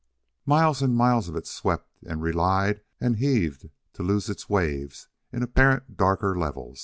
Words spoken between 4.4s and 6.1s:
waves in apparent